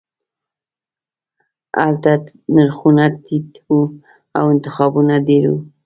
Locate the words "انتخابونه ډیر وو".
4.53-5.59